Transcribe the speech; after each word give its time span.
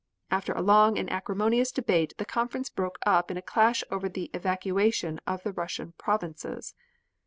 After 0.31 0.51
a 0.53 0.63
long 0.63 0.97
and 0.97 1.07
acrimonious 1.11 1.71
debate 1.71 2.15
the 2.17 2.25
Conference 2.25 2.71
broke 2.71 2.97
up 3.05 3.29
in 3.29 3.37
a 3.37 3.41
clash 3.43 3.83
over 3.91 4.09
the 4.09 4.31
evacuation 4.33 5.19
of 5.27 5.43
the 5.43 5.53
Russian 5.53 5.91
provinces. 5.91 6.73